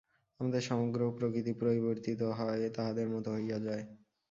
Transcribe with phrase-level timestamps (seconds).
[0.39, 3.83] আমাদের সমগ্র প্রকৃতি পরিবর্তিত হয়, তাঁহাদের মত হইয়া যায়।